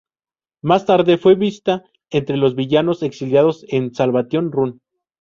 [0.63, 4.81] Más tarde fue vista entre los villanos exiliados en Salvation Run.